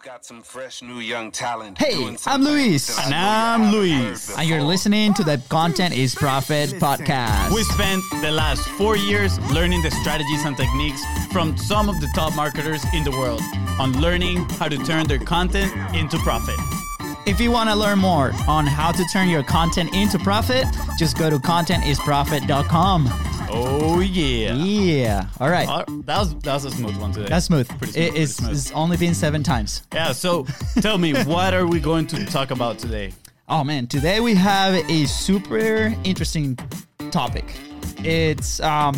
[0.00, 1.76] We've got some fresh new young talent.
[1.76, 2.98] Hey, I'm Luis.
[3.04, 4.34] And I'm Luis.
[4.34, 7.54] And you're listening to the Content is Profit podcast.
[7.54, 12.08] We spent the last four years learning the strategies and techniques from some of the
[12.14, 13.42] top marketers in the world
[13.78, 16.56] on learning how to turn their content into profit.
[17.26, 20.64] If you want to learn more on how to turn your content into profit,
[20.96, 23.29] just go to contentisprofit.com.
[23.52, 24.54] Oh yeah.
[24.54, 25.26] Yeah.
[25.40, 25.68] All right.
[25.68, 27.28] Uh, that was that was a smooth one today.
[27.28, 27.68] That's smooth.
[27.68, 27.96] Pretty smooth.
[27.96, 28.52] It- pretty it's, smooth.
[28.52, 29.82] it's only been seven times.
[29.92, 30.12] Yeah.
[30.12, 30.46] So
[30.80, 33.12] tell me, what are we going to talk about today?
[33.48, 36.56] Oh man, today we have a super interesting
[37.10, 37.44] topic.
[38.04, 38.94] It's um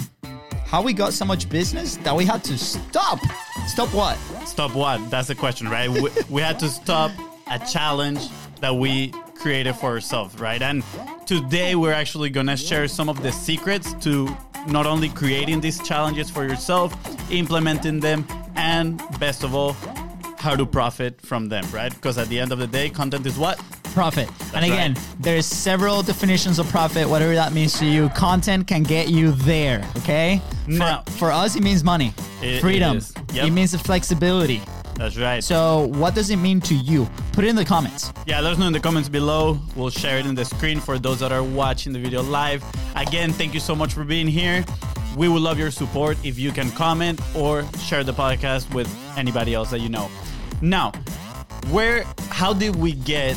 [0.67, 3.19] how we got so much business that we had to stop.
[3.67, 4.17] Stop what?
[4.47, 5.11] Stop what?
[5.11, 5.91] That's the question, right?
[5.91, 7.11] we, we had to stop
[7.51, 8.29] a challenge
[8.61, 10.62] that we created for ourselves, right?
[10.62, 10.83] And
[11.27, 14.34] today we're actually gonna share some of the secrets to
[14.66, 16.95] not only creating these challenges for yourself,
[17.30, 19.75] implementing them, and best of all,
[20.39, 21.95] how to profit from them, right?
[21.95, 23.61] Because at the end of the day, content is what?
[23.95, 24.29] Profit.
[24.55, 25.05] and again, right.
[25.20, 28.09] there's several definitions of profit, whatever that means to you.
[28.11, 30.41] Content can get you there, okay?
[30.65, 32.97] For, Now- for us, it means money, It- it freedom.
[32.97, 33.12] is.
[33.34, 33.47] Yep.
[33.47, 34.62] It means the flexibility.
[34.97, 35.43] That's right.
[35.43, 37.09] So, what does it mean to you?
[37.33, 38.12] Put it in the comments.
[38.27, 39.59] Yeah, let us know in the comments below.
[39.75, 42.65] We'll share it in the screen for those that are watching the video live.
[42.95, 44.65] Again, thank you so much for being here.
[45.17, 49.55] We would love your support if you can comment or share the podcast with anybody
[49.55, 50.11] else that you know.
[50.61, 50.93] Now,
[51.71, 53.37] where how did we get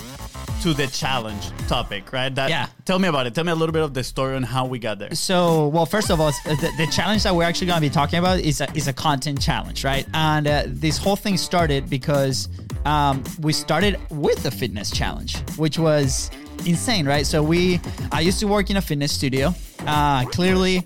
[0.64, 2.34] to the challenge topic, right?
[2.34, 2.68] That Yeah.
[2.86, 3.36] tell me about it.
[3.36, 5.14] Tell me a little bit of the story on how we got there.
[5.16, 8.20] So, well, first of all, the, the challenge that we're actually going to be talking
[8.20, 10.06] about is a, is a content challenge, right?
[10.14, 12.50] And uh, this whole thing started because
[12.86, 16.32] um, we started with the fitness challenge, which was
[16.66, 17.26] insane, right?
[17.26, 17.80] So we,
[18.12, 19.54] I used to work in a fitness studio.
[19.86, 20.86] Uh, clearly,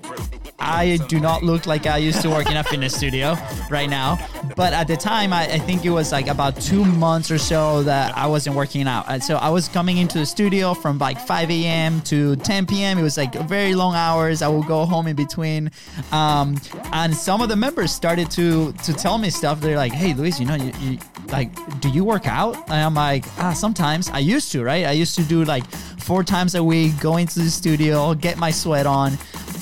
[0.60, 3.38] I do not look like I used to work in a fitness studio
[3.70, 4.18] right now.
[4.56, 7.84] But at the time, I, I think it was like about two months or so
[7.84, 9.06] that I wasn't working out.
[9.08, 12.02] And so I was coming into the studio from like 5 a.m.
[12.02, 12.98] to 10 p.m.
[12.98, 14.42] It was like very long hours.
[14.42, 15.72] I would go home in between.
[16.12, 16.58] Um,
[16.92, 19.62] and some of the members started to to tell me stuff.
[19.62, 21.00] They're like, hey, Luis, you know, you, you
[21.32, 22.56] like, do you work out?
[22.70, 24.86] And I'm like, ah, sometimes I used to, right?
[24.86, 25.64] I used to do like
[26.00, 29.14] four times a week, go into the studio, get my sweat on.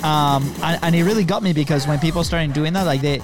[0.04, 3.22] Um, and, and it really got me because when people started doing that, like they,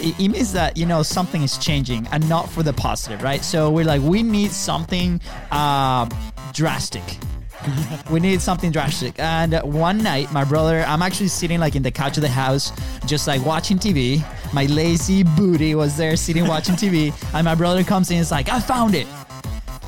[0.00, 3.42] it, means that you know something is changing and not for the positive, right?
[3.44, 6.08] So we're like, we need something uh,
[6.52, 7.04] drastic.
[8.10, 9.18] we need something drastic.
[9.18, 12.72] And one night, my brother, I'm actually sitting like in the couch of the house,
[13.06, 14.24] just like watching TV.
[14.52, 18.16] My lazy booty was there sitting watching TV, and my brother comes in.
[18.16, 19.06] and is like, I found it.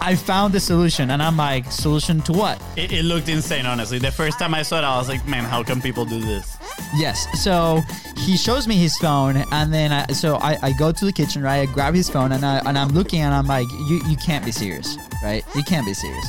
[0.03, 2.61] I found the solution, and I'm like, solution to what?
[2.77, 3.99] It, it looked insane, honestly.
[3.99, 6.57] The first time I saw it, I was like, man, how can people do this?
[6.97, 7.27] Yes.
[7.43, 7.83] So
[8.17, 11.43] he shows me his phone, and then I, so I, I go to the kitchen,
[11.43, 11.69] right?
[11.69, 14.45] I grab his phone, and I and I'm looking, and I'm like, you you can't
[14.45, 15.45] be serious, right?
[15.55, 16.27] You can't be serious.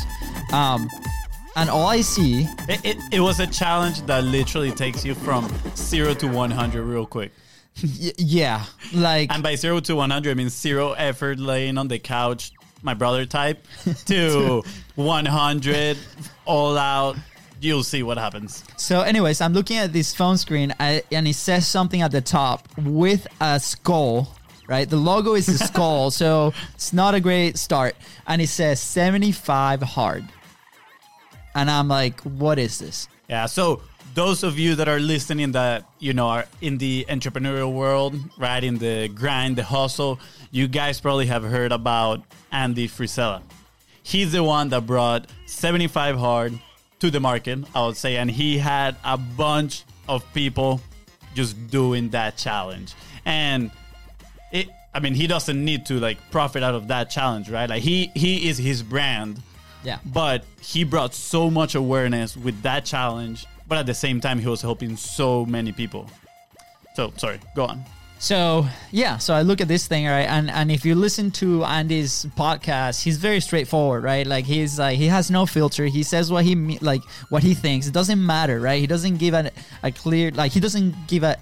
[0.51, 0.89] Um,
[1.55, 5.49] and all I see, It, it, it was a challenge that literally takes you from
[5.75, 7.31] zero to 100 real quick.
[7.83, 11.99] y- yeah, like And by zero to 100, I mean zero effort laying on the
[11.99, 13.65] couch, my brother type,
[14.05, 14.63] to
[14.95, 15.97] 100
[16.45, 17.15] all out.
[17.59, 18.63] You'll see what happens.
[18.75, 19.01] so.
[19.01, 22.67] Anyways, I'm looking at this phone screen, I, and it says something at the top
[22.77, 24.35] with a skull.
[24.67, 27.95] Right, the logo is a skull, so it's not a great start.
[28.25, 30.23] And it says 75 hard,
[31.53, 33.07] and I'm like, what is this?
[33.27, 33.45] Yeah.
[33.47, 33.81] So
[34.13, 38.63] those of you that are listening that you know are in the entrepreneurial world, right,
[38.63, 40.19] in the grind, the hustle,
[40.51, 43.41] you guys probably have heard about Andy Frisella.
[44.03, 46.59] He's the one that brought 75 hard
[46.99, 50.81] to the market, I would say, and he had a bunch of people
[51.33, 52.93] just doing that challenge.
[53.25, 53.71] And
[54.51, 57.69] it I mean, he doesn't need to like profit out of that challenge, right?
[57.69, 59.41] Like he he is his brand.
[59.83, 59.97] Yeah.
[60.05, 64.49] But he brought so much awareness with that challenge, but at the same time he
[64.49, 66.05] was helping so many people.
[66.93, 67.85] So, sorry, go on.
[68.19, 70.27] So yeah, so I look at this thing, right?
[70.27, 74.27] And and if you listen to Andy's podcast, he's very straightforward, right?
[74.27, 75.85] Like he's like he has no filter.
[75.85, 77.87] He says what he like what he thinks.
[77.87, 78.77] It doesn't matter, right?
[78.77, 79.49] He doesn't give a,
[79.83, 81.37] a clear like he doesn't give a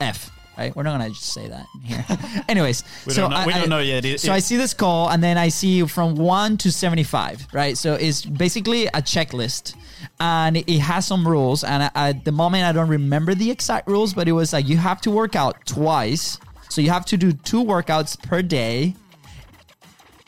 [0.00, 0.30] f.
[0.58, 2.04] Right, we're not gonna just say that here.
[2.48, 4.04] Anyways, We so don't know- I, we don't know yet.
[4.04, 7.48] It- so I see this call, and then I see from one to seventy-five.
[7.52, 9.74] Right, so it's basically a checklist,
[10.20, 11.64] and it has some rules.
[11.64, 14.68] And I- at the moment, I don't remember the exact rules, but it was like
[14.68, 16.38] you have to work out twice.
[16.68, 18.94] So you have to do two workouts per day,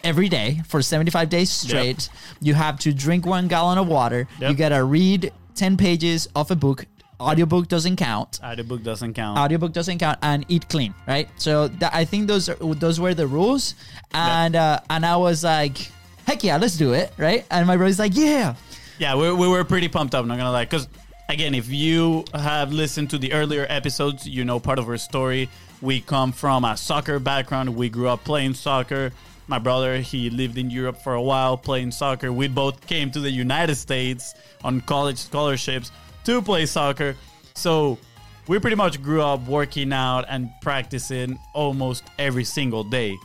[0.03, 2.09] every day for 75 days straight.
[2.41, 4.29] You have to drink one gallon of water.
[4.41, 4.51] Yep.
[4.51, 6.87] You gotta read 10 pages of a book
[7.21, 9.39] audiobook doesn't count Audiobook doesn't count.
[9.39, 13.15] audiobook doesn't count and eat clean right so that, i think those are those were
[13.15, 13.75] the rules
[14.13, 15.79] and uh and i was like
[16.27, 18.55] heck yeah let's do it right and my brother's like yeah
[18.99, 20.65] Yeah, we, we were pretty pumped up, not gonna lie.
[20.65, 20.87] Because,
[21.29, 25.49] again, if you have listened to the earlier episodes, you know part of our story.
[25.83, 27.75] We come from a soccer background.
[27.75, 29.11] We grew up playing soccer.
[29.49, 32.33] My brother, he lived in Europe for a while playing soccer.
[32.33, 34.33] We both came to the United States
[34.63, 35.91] on college scholarships
[36.25, 37.17] to play soccer.
[37.55, 37.99] So,
[38.47, 43.17] we pretty much grew up working out and practicing almost every single day.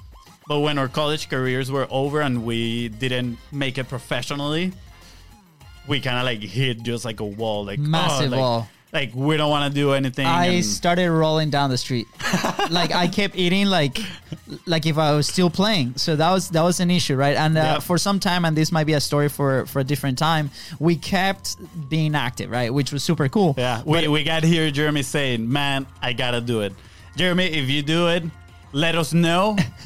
[0.48, 4.72] But when our college careers were over and we didn't make it professionally,
[5.88, 8.70] we kind of like hit just like a wall, like oh, Massive oh, like, wall.
[8.92, 10.26] Like we don't want to do anything.
[10.26, 12.08] I and- started rolling down the street.
[12.72, 14.00] like I kept eating like
[14.66, 15.94] like if I was still playing.
[15.98, 17.36] So that was that was an issue, right?
[17.38, 17.80] And uh, Yeah.
[17.80, 20.50] for some time, and this might be a story for for a different time,
[20.80, 21.58] we kept
[21.88, 22.74] being active, right?
[22.74, 23.54] Which was super cool.
[23.60, 26.74] yeah, we, we got here Jeremy saying, "Man, I gotta do it."
[27.16, 28.24] Jeremy, if you do it,
[28.72, 29.56] let us know.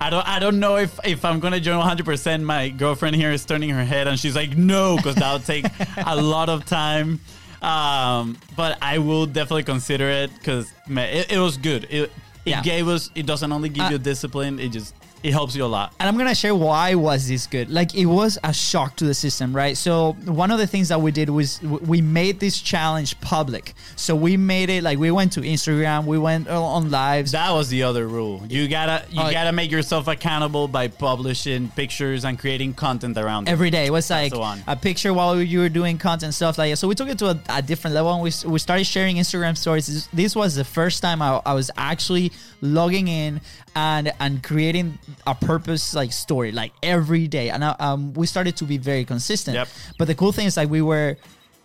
[0.00, 2.04] I don't I don't know if if I'm gonna join 100.
[2.04, 5.66] percent My girlfriend here is turning her head and she's like, "No," because that'll take
[6.04, 7.20] a lot of time.
[7.62, 11.84] Um, but I will definitely consider it because it, it was good.
[11.90, 12.10] It
[12.46, 12.62] it Yeah.
[12.62, 13.10] gave us.
[13.14, 14.58] It doesn't only give Uh, you discipline.
[14.58, 15.92] It just it helps you a lot.
[16.00, 17.70] and I'm gonna share why was this good.
[17.70, 19.76] Like it was a shock to the system, right?
[19.76, 23.74] So one of the things that we did was we made this challenge public.
[23.96, 27.32] So we made it like we went to Instagram, we went uh, on lives.
[27.32, 28.42] That was the other rule.
[28.48, 33.48] You gotta you Oh, gotta make yourself accountable by publishing pictures and creating content around
[33.48, 33.50] it.
[33.52, 33.86] every day.
[33.86, 34.62] It was like one.
[34.66, 36.76] a picture while you were doing content stuff like that.
[36.76, 39.56] So we took it to a, a different level and we, we started sharing Instagram
[39.56, 39.86] stories.
[39.86, 42.32] This, this was the first time I, I was actually
[42.62, 43.40] logging in
[43.74, 47.50] and and creating a purpose like story like every day.
[47.50, 49.54] And I, um, we started to be very consistent.
[49.54, 49.68] Yep.
[49.98, 51.16] But the cool thing is like we were.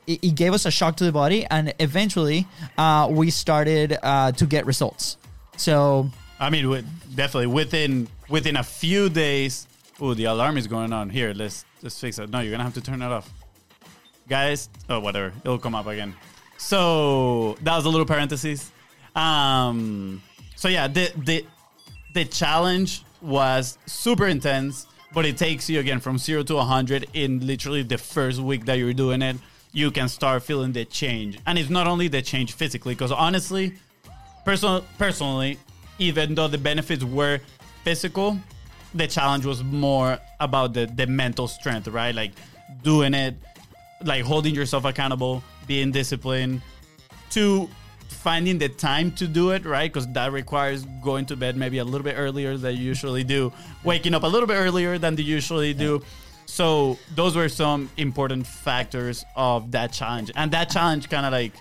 [0.08, 2.46] It, it gave us a shock to the body, and eventually,
[2.78, 5.18] uh, we started uh, to get results.
[5.58, 9.68] So I mean, with, definitely within within a few days.
[10.00, 11.10] Oh, the alarm is going on.
[11.10, 12.30] Here, let's let's fix it.
[12.30, 13.30] No, you're gonna have to turn it off,
[14.28, 14.70] guys.
[14.90, 15.34] Oh, whatever.
[15.44, 16.14] It'll come up again.
[16.58, 18.72] So that was a little parenthesis.
[19.16, 20.22] Um.
[20.56, 21.46] So yeah, the the
[22.14, 27.46] the challenge was super intense, but it takes you again from zero to 100 in
[27.46, 29.38] literally the first week that you're doing it.
[29.72, 33.74] You can start feeling the change, and it's not only the change physically, because honestly,
[34.46, 35.58] personal, personally,
[36.00, 37.40] even though the benefits were
[37.84, 38.40] physical,
[38.94, 42.16] the challenge was more about the, the mental strength, right?
[42.16, 42.32] Like
[42.84, 43.36] doing it,
[44.04, 46.62] like holding yourself accountable, being disciplined,
[47.32, 47.70] to
[48.08, 49.92] finding the time to do it, right?
[49.92, 53.52] Because that requires going to bed maybe a little bit earlier than you usually do,
[53.84, 56.02] waking up a little bit earlier than you usually do.
[56.46, 61.54] So those were some important factors of that challenge, and that challenge kind of like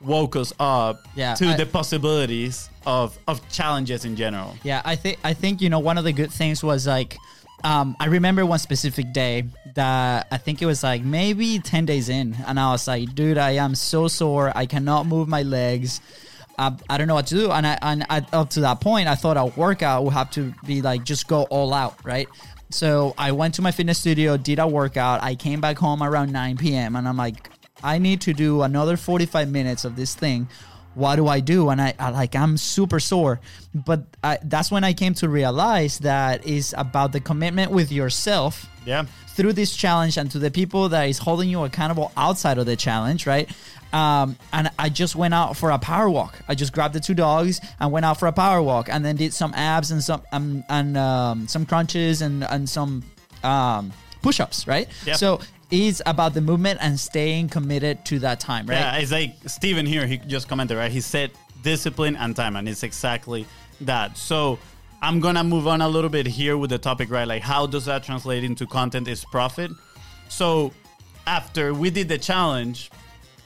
[0.00, 4.54] woke us up Yeah, to I- the possibilities of of challenges in general.
[4.62, 7.16] Yeah, I think I think you know one of the good things was like
[7.64, 9.44] um, I remember one specific day
[9.74, 13.38] that I think it was like maybe ten days in, and I was like, dude,
[13.38, 16.00] I am so sore, I cannot move my legs.
[16.56, 19.08] I, I don't know what to do, and I and I, up to that point,
[19.08, 22.28] I thought a workout would have to be like just go all out, right?
[22.70, 25.22] So I went to my fitness studio, did a workout.
[25.22, 26.96] I came back home around 9 p.m.
[26.96, 27.50] and I'm like,
[27.84, 30.48] I need to do another 45 minutes of this thing
[30.94, 31.68] what do I do?
[31.70, 33.40] And I, I like I'm super sore,
[33.74, 38.66] but I, that's when I came to realize that is about the commitment with yourself
[38.86, 39.04] Yeah.
[39.34, 42.76] through this challenge and to the people that is holding you accountable outside of the
[42.76, 43.48] challenge, right?
[43.92, 46.38] Um, and I just went out for a power walk.
[46.48, 49.14] I just grabbed the two dogs and went out for a power walk, and then
[49.16, 53.04] did some abs and some um, and um, some crunches and and some
[53.44, 54.88] um, push-ups, right?
[55.06, 55.16] Yep.
[55.16, 55.40] So
[55.74, 58.78] it's about the movement and staying committed to that time, right?
[58.78, 60.90] Yeah, it's like Steven here, he just commented, right?
[60.90, 63.46] He said discipline and time, and it's exactly
[63.80, 64.16] that.
[64.16, 64.58] So
[65.02, 67.26] I'm gonna move on a little bit here with the topic, right?
[67.26, 69.70] Like, how does that translate into content is profit?
[70.28, 70.72] So
[71.26, 72.90] after we did the challenge,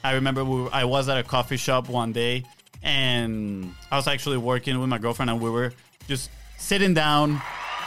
[0.04, 2.44] I remember we I was at a coffee shop one day,
[2.82, 5.72] and I was actually working with my girlfriend, and we were
[6.06, 7.40] just sitting down.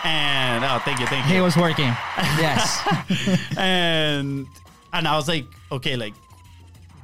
[0.03, 1.93] And oh, thank you, thank you He was working.
[2.37, 2.81] Yes.
[3.57, 4.47] and
[4.93, 6.13] and I was like, okay, like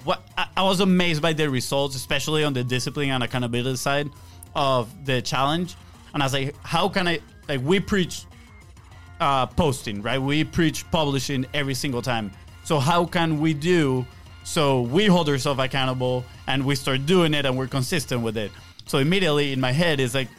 [0.04, 4.10] what I, I was amazed by the results, especially on the discipline and accountability side
[4.56, 5.76] of the challenge.
[6.14, 8.26] And I was like, how can I like we preach
[9.20, 10.22] uh posting, right?
[10.22, 12.32] We preach publishing every single time.
[12.64, 14.06] So how can we do
[14.48, 18.50] so we hold ourselves accountable and we start doing it and we're consistent with it.
[18.86, 20.30] So immediately in my head is like,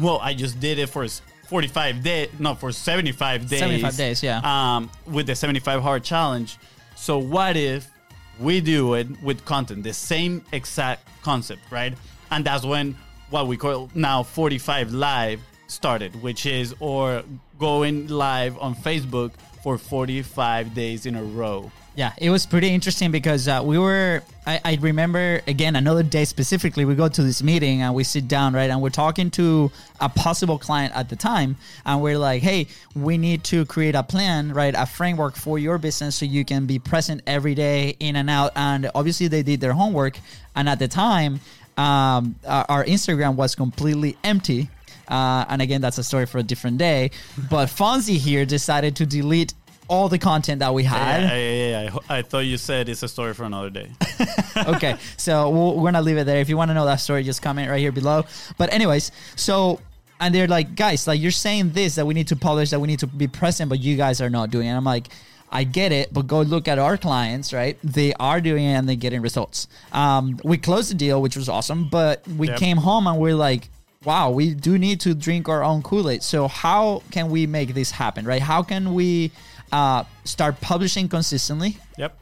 [0.00, 1.06] well, I just did it for
[1.48, 3.58] 45 days, no, for 75 days.
[3.58, 4.40] 75 days, yeah.
[4.44, 6.58] Um, with the 75 hard challenge.
[6.94, 7.90] So what if
[8.38, 11.94] we do it with content, the same exact concept, right?
[12.30, 12.96] And that's when
[13.30, 17.22] what we call now 45 live started, which is or
[17.58, 21.70] going live on Facebook for 45 days in a row.
[21.96, 24.22] Yeah, it was pretty interesting because uh, we were.
[24.46, 26.84] I, I remember again another day specifically.
[26.84, 30.10] We go to this meeting and we sit down, right, and we're talking to a
[30.10, 34.52] possible client at the time, and we're like, "Hey, we need to create a plan,
[34.52, 38.28] right, a framework for your business so you can be present every day, in and
[38.28, 40.18] out." And obviously, they did their homework,
[40.54, 41.40] and at the time,
[41.78, 44.68] um, our, Instagram was completely empty.
[45.08, 47.10] Uh, and again, that's a story for a different day.
[47.48, 49.54] But Fonzie here decided to delete
[49.88, 51.22] all the content that we had.
[51.22, 51.96] Yeah, yeah, yeah.
[52.08, 53.90] I, I thought you said it's a story for another day.
[54.66, 56.40] okay, so we'll, we're gonna leave it there.
[56.40, 58.24] If you want to know that story, just comment right here below.
[58.58, 59.80] But anyways, so
[60.20, 62.86] and they're like, guys, like you're saying this that we need to publish, that we
[62.88, 64.66] need to be present, but you guys are not doing.
[64.66, 64.70] it.
[64.70, 65.08] And I'm like.
[65.48, 67.78] I get it, but go look at our clients, right?
[67.84, 69.68] They are doing it and they're getting results.
[69.92, 72.58] Um, we closed the deal, which was awesome, but we Yep.
[72.58, 73.70] came home and we're like,
[74.04, 76.24] wow, we do need to drink our own Kool Aid.
[76.24, 78.42] So, how can we make this happen, right?
[78.42, 79.30] How can we
[79.72, 82.16] uh, start publishing consistently Yep.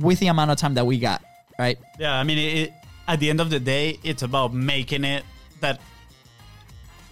[0.00, 1.22] with the amount of time that we got,
[1.58, 1.78] right?
[1.98, 2.72] Yeah, I mean, it, it,
[3.06, 5.24] at the end of the day, it's about making it
[5.60, 5.80] that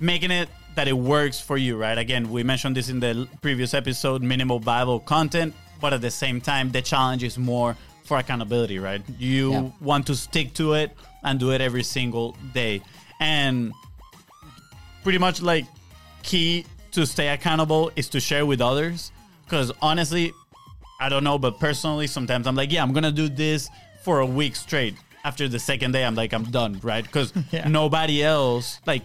[0.01, 1.97] making it that it works for you, right?
[1.97, 6.39] Again, we mentioned this in the previous episode, minimal viable content, but at the same
[6.41, 9.01] time, the challenge is more for accountability, right?
[9.19, 9.71] You Yeah.
[9.81, 12.83] want to stick to it and do it every single day.
[13.21, 13.73] And
[15.03, 15.65] pretty much like
[16.23, 19.13] key to stay accountable is to share with others
[19.47, 20.33] because honestly
[21.01, 23.71] i don't know but personally sometimes i'm like yeah i'm gonna do this
[24.03, 24.95] for a week straight.
[25.25, 27.03] After the second day i'm like i'm done right?
[27.05, 27.67] Because Yeah.
[27.69, 29.03] nobody else like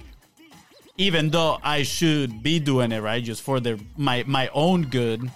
[0.97, 5.31] even though i should be doing it right just for their my my own good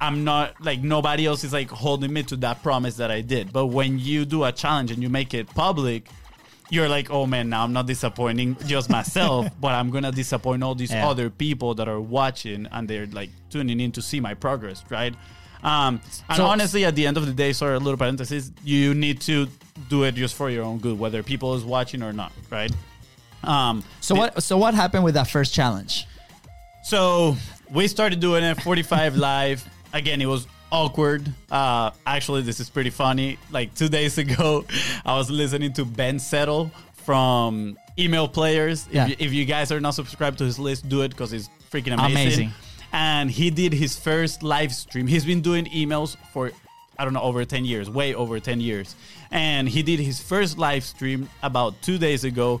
[0.00, 3.52] i'm not like nobody else is like holding me to that promise that i did.
[3.52, 6.08] But when you do a challenge and you make it public
[6.70, 10.74] you're like, oh man, now I'm not disappointing just myself, but I'm gonna disappoint all
[10.74, 11.08] these Yeah.
[11.08, 15.14] other people that are watching and they're like tuning in to see my progress, right?
[15.62, 18.94] Um, and So- honestly, at the end of the day, sorry, a little parenthesis, you
[18.94, 19.46] need to
[19.88, 22.72] do it just for your own good, whether people is watching or not, right?
[23.44, 24.42] Um, So what?
[24.42, 26.06] So what happened with that first challenge?
[26.82, 27.36] so
[27.70, 29.64] we started doing it 45 live.
[29.92, 31.32] Again, it was awkward.
[31.50, 33.38] Uh, actually, this is pretty funny.
[33.50, 34.64] Like two days ago,
[35.04, 36.70] I was listening to Ben Settle
[37.04, 38.88] from Email Players.
[38.90, 39.04] Yeah.
[39.04, 41.48] If, you, if you guys are not subscribed to his list, do it because it's
[41.70, 42.16] freaking amazing.
[42.16, 42.50] Amazing.
[42.92, 45.06] And he did his first live stream.
[45.06, 46.50] He's been doing emails for
[46.98, 48.94] I don't know over 10 years, way over 10 years.
[49.30, 52.60] And he did his first live stream about 2 days ago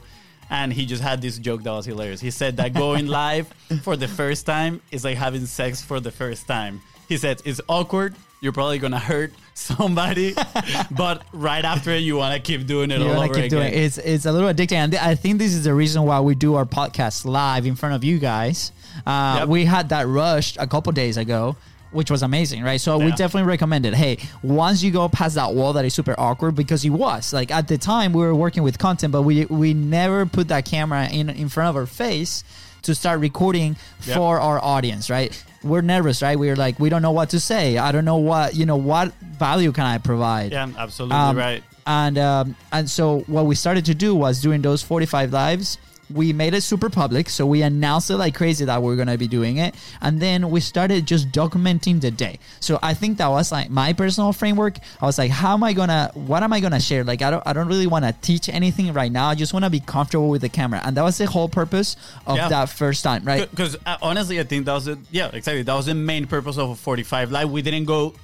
[0.50, 2.20] and he just had this joke that was hilarious.
[2.20, 3.46] He said that going live
[3.82, 6.82] for the first time is like having sex for the first time.
[7.10, 8.14] He said it's awkward.
[8.40, 10.32] You're probably gonna hurt somebody,
[10.92, 13.66] but right after it, you want to keep doing it You all over keep doing
[13.66, 13.74] it.
[13.74, 16.34] It's it's a little addicting, and th- I think this is the reason why we
[16.34, 18.72] do our podcast live in front of you guys.
[19.06, 19.48] Uh, Yep.
[19.48, 21.56] We had that rush a couple days ago,
[21.90, 22.80] which was amazing, right?
[22.80, 23.94] So we definitely recommend it.
[23.94, 27.50] Hey, once you go past that wall that is super awkward, because it was like
[27.50, 31.08] at the time we were working with content, but we we never put that camera
[31.10, 32.44] in in front of our face
[32.82, 33.76] to start recording
[34.06, 34.16] Yep.
[34.16, 35.32] for our audience, right?
[35.62, 36.38] We're nervous, right?
[36.38, 37.76] We're like, we don't know what to say.
[37.76, 38.76] I don't know what you know.
[38.76, 40.52] What value can I provide?
[40.52, 41.62] Yeah, absolutely Um, right.
[41.86, 45.78] And um, and so what we started to do was during those 45 lives,
[46.12, 47.28] we made it super public.
[47.30, 50.60] So we announced it like crazy that we're gonna be doing it, and then we
[50.60, 52.38] started just documenting the day.
[52.60, 54.76] So I think that was like my personal framework.
[55.00, 57.04] I was like, how am I gonna, what am I gonna share?
[57.04, 59.28] Like I don't, I don't really want to teach anything right now.
[59.28, 61.96] I just want to be comfortable with the camera, and that was the whole purpose
[62.26, 62.48] of Yeah.
[62.48, 63.48] that first time, right?
[63.50, 64.98] Because uh, honestly, I think that was it.
[65.10, 65.62] Yeah, exactly.
[65.62, 67.50] That was the main purpose of 45 Live.
[67.50, 68.14] We didn't go.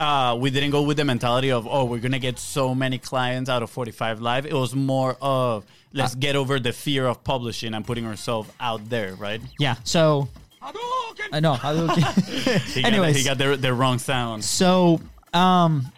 [0.00, 3.48] Uh, we didn't go with the mentality of oh we're gonna get so many clients
[3.48, 7.74] out of 45 live it was more of let's get over the fear of publishing
[7.74, 9.76] and putting ourselves out there right Yeah.
[9.84, 10.28] So
[11.32, 11.54] I know.
[12.74, 13.16] he got, Anyways.
[13.16, 15.00] he got the, the wrong sound So,
[15.32, 15.92] um,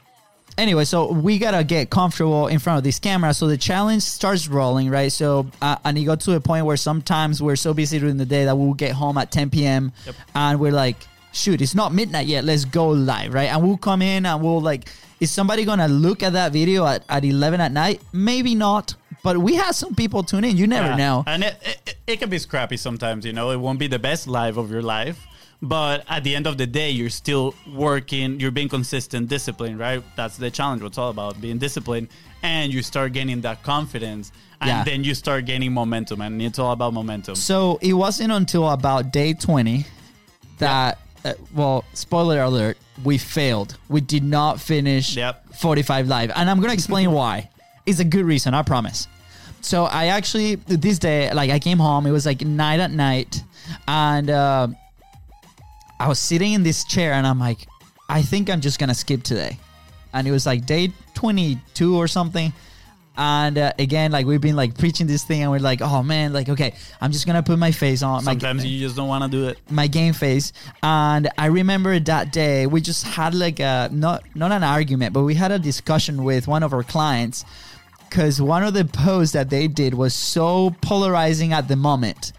[0.58, 3.32] anyway, so we gotta get comfortable in front of this camera.
[3.34, 5.12] So the challenge starts rolling, right?
[5.12, 8.26] So, uh, and it got to a point where sometimes we're so busy during the
[8.26, 9.92] day that we'll get home at 10 p.m.
[10.04, 10.14] Yep.
[10.34, 10.96] and we're like,
[11.36, 12.44] shoot, it's not midnight yet.
[12.44, 13.50] Let's go live, right?
[13.52, 14.88] And we'll come in and we'll like,
[15.20, 18.00] is somebody gonna look at that video at, at 11 at night?
[18.12, 18.94] Maybe not.
[19.22, 20.56] But we have some people tune in.
[20.56, 20.96] You never Yeah.
[20.96, 21.24] know.
[21.26, 23.50] And it, it, it can be scrappy sometimes, you know.
[23.50, 25.18] It won't be the best live of your life.
[25.62, 30.02] But at the end of the day, you're still working, you're being consistent, disciplined, right?
[30.14, 30.82] That's the challenge.
[30.82, 32.08] What's all about being disciplined.
[32.42, 34.30] And you start gaining that confidence.
[34.60, 34.84] And Yeah.
[34.84, 36.20] then you start gaining momentum.
[36.20, 37.34] And it's all about momentum.
[37.36, 39.86] So it wasn't until about day 20
[40.58, 43.76] that uh, well, spoiler alert, we failed.
[43.88, 45.54] We did not finish Yep.
[45.56, 47.50] 45 live, and I'm gonna explain why.
[47.86, 49.06] It's a good reason, I promise.
[49.60, 53.42] So I actually this day, like I came home, it was like night at night,
[53.88, 54.68] and uh,
[55.98, 57.66] I was sitting in this chair, and I'm like,
[58.08, 59.58] I think I'm just gonna skip today,
[60.12, 62.52] and it was like day 22 or something.
[63.16, 66.32] And uh, again, like we've been like preaching this thing, and we're like, "Oh man,
[66.32, 69.24] like okay, I'm just gonna put my face on." my- Sometimes you just don't want
[69.24, 69.58] to do it.
[69.70, 74.52] my game face and i remember that day we just had like a not not
[74.52, 77.44] an argument but we had a discussion with one of our clients
[78.08, 82.32] because one of the posts that they did was so polarizing at the moment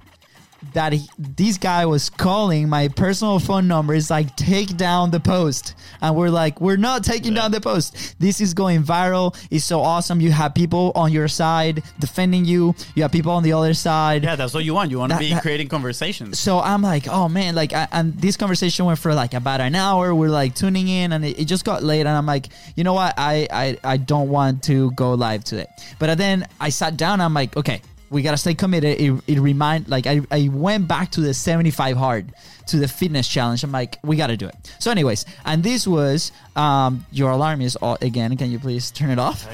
[0.74, 5.20] that he, this guy was calling my personal phone number is like take down the
[5.20, 9.64] post and we're like we're not taking down the post this is going viral it's
[9.64, 13.54] so awesome you have people on your side defending you you have people on the
[13.54, 14.90] other side Yeah, that's what you want.
[14.92, 16.40] You want to be that- creating conversations.
[16.40, 19.76] so I'm like, oh man, like, I, and this conversation went for like about an
[19.76, 20.14] hour.
[20.16, 22.94] We're like tuning in, and it, it just got late, and I'm like, you know
[22.94, 25.68] what, I, I I don't want to go live today.
[26.00, 27.22] But then I sat down.
[27.22, 29.00] I'm like, okay, we gotta stay committed.
[29.00, 32.34] It, it remind like I I went back to the 75 hard
[32.68, 33.64] to the fitness challenge.
[33.64, 34.56] I'm like, we gotta do it.
[34.80, 38.36] So, anyways, and this was um your alarm is all, again.
[38.38, 39.48] Can you please turn it off?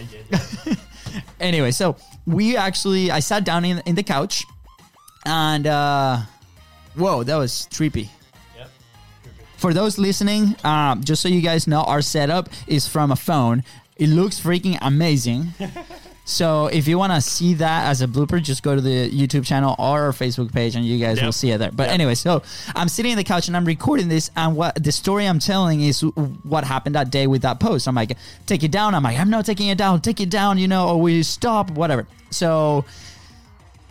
[1.39, 1.95] anyway, so
[2.25, 4.43] we actually I sat down in in the couch,
[5.25, 6.19] and uh,
[6.95, 8.09] whoa, that was trippy.
[9.57, 13.63] For those listening, um, just so you guys know, our setup is from a phone.
[13.95, 15.53] It looks freaking amazing.
[16.25, 19.45] so if you want to see that as a blooper, just go to the YouTube
[19.45, 21.71] channel or our Facebook page, and you guys will see it there.
[21.71, 21.93] But Yep.
[21.93, 22.41] anyway, so
[22.75, 25.81] I'm sitting in the couch and I'm recording this, and what the story I'm telling
[25.81, 26.01] is
[26.43, 27.87] what happened that day with that post.
[27.87, 28.15] I'm like,
[28.45, 28.95] take it down.
[28.95, 29.99] I'm like, I'm not taking it down.
[30.01, 30.57] Take it down.
[30.57, 32.07] You know, or we stop, whatever.
[32.29, 32.85] So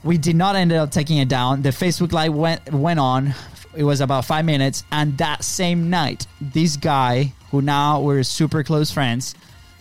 [0.02, 1.62] we did not end up taking it down.
[1.62, 3.34] The Facebook Live went went on.
[3.74, 8.62] It was about five minutes, and that same night, this guy who now we're super
[8.62, 9.34] close friends,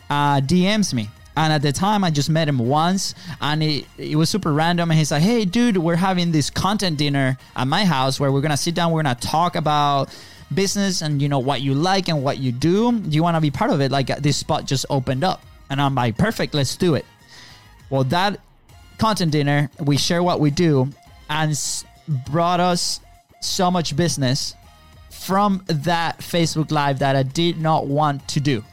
[0.09, 1.09] uh, DMs me.
[1.35, 4.91] And at the time, I just met him once, and it, it was super random.
[4.91, 8.41] And he's like, "Hey, dude, we're having this content dinner at my house where we're
[8.41, 8.91] gonna sit down.
[8.91, 10.09] We're gonna talk about
[10.53, 12.91] business and you know what you like and what you do.
[12.99, 13.91] Do you want to be part of it?
[13.91, 17.05] Like this spot just opened up." And I'm like, "Perfect, let's do it."
[17.89, 18.39] Well, that
[18.97, 20.89] content dinner, we share what we do,
[21.29, 21.85] and s-
[22.29, 22.99] brought us
[23.39, 24.53] so much business
[25.09, 28.63] from that Facebook Live that I did not want to do,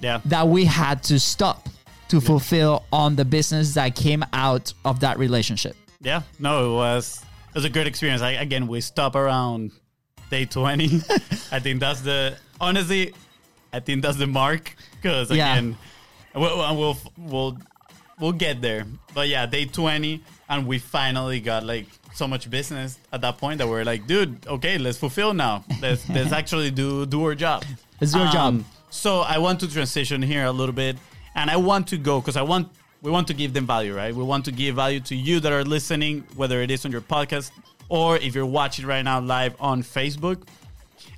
[0.00, 0.20] Yeah.
[0.24, 1.68] that we had to stop
[2.12, 5.74] to fulfill on the business that came out of that relationship.
[6.00, 8.20] Yeah, no, it was it was a great experience.
[8.22, 9.72] I, again, we stop around
[10.30, 10.86] day twenty.
[11.50, 13.14] I think that's the honestly,
[13.72, 15.52] I think that's the mark because Yeah.
[15.52, 15.78] again,
[16.34, 17.58] we'll, we'll we'll
[18.20, 18.84] we'll get there.
[19.14, 23.56] But yeah, day twenty, and we finally got like so much business at that point
[23.58, 25.64] that we're like, dude, okay, let's fulfill now.
[25.80, 27.62] Let's let's actually do do our job.
[27.66, 28.64] Um, Let's do our job.
[28.90, 30.96] So I want to transition here a little bit,
[31.34, 32.68] and I want to go because I want
[33.02, 34.14] we want to give them value, right?
[34.14, 37.00] We want to give value to you that are listening, whether it is on your
[37.00, 37.50] podcast
[37.88, 40.46] or if you're watching right now live on Facebook.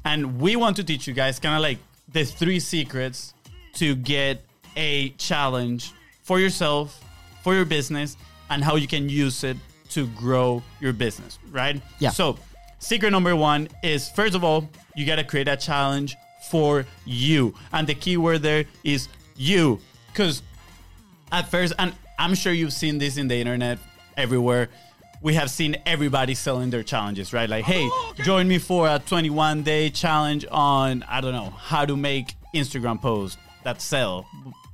[0.05, 1.79] And we want to teach you guys kind of like
[2.13, 3.35] the three secrets
[3.75, 4.43] to get
[4.77, 7.05] a challenge for yourself,
[7.43, 8.17] for your business,
[8.51, 9.57] and how you can use it
[9.91, 11.81] to grow your business, right?
[11.99, 12.11] Yeah.
[12.11, 12.39] So,
[12.79, 16.17] secret number one is first of all, you got to create a challenge
[16.51, 17.55] for you.
[17.73, 19.81] And the key word there is you.
[20.15, 20.43] Because
[21.33, 23.79] at first, and I'm sure you've seen this in the internet
[24.17, 24.69] everywhere.
[25.21, 27.49] We have seen everybody selling their challenges, right?
[27.49, 27.91] Like, hey,
[28.23, 33.01] join me for a 21 day challenge on, I don't know, how to make Instagram
[33.03, 34.29] posts that sell,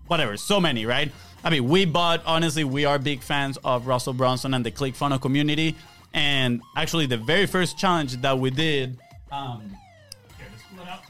[0.08, 0.36] whatever.
[0.36, 1.10] So many, right?
[1.42, 5.22] I mean, we bought, honestly, we are big fans of Russell Brunson and the ClickFunnels
[5.22, 5.74] community.
[6.12, 8.98] And actually, the very first challenge that we did,
[9.32, 9.60] um,
[10.36, 11.04] here, let's pull it up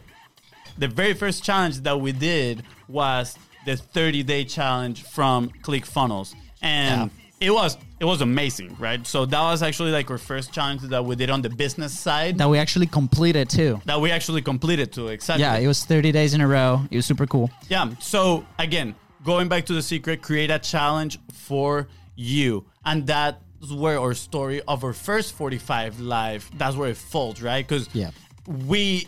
[0.80, 7.10] the very first challenge that we did was the 30 day challenge from ClickFunnels, and
[7.40, 9.06] it was it was amazing, right?
[9.06, 12.38] So that was actually like our first challenge that we did on the business side
[12.38, 13.80] that, we actually completed too.
[13.84, 15.42] That we actually completed to exactly.
[15.42, 16.82] Yeah, it was 30 days in a row.
[16.90, 17.50] It was super cool.
[17.68, 17.90] Yeah.
[18.00, 18.94] So again,
[19.24, 23.36] going back to the secret, create a challenge for you, and that's
[23.70, 26.50] where our story of our first 45 live.
[26.56, 27.66] That's where it falls, right?
[27.66, 28.10] Because Yeah.
[28.46, 29.06] we